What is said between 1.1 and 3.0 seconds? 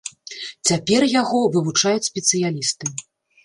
яго вывучаюць спецыялісты.